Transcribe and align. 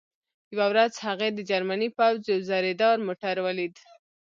یوه 0.53 0.65
ورځ 0.71 0.93
هغې 1.05 1.29
د 1.33 1.39
جرمني 1.49 1.89
پوځ 1.97 2.19
یو 2.31 2.39
زرهدار 2.49 2.97
موټر 3.07 3.35
ولید 3.45 3.73